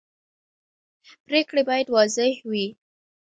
پرېکړې 1.25 1.61
باید 1.69 1.87
واضح 1.95 2.33
وي 2.49 2.67